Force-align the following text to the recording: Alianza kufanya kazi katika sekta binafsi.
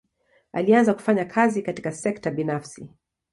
Alianza 0.53 0.93
kufanya 0.93 1.25
kazi 1.25 1.61
katika 1.63 1.91
sekta 1.91 2.31
binafsi. 2.31 2.89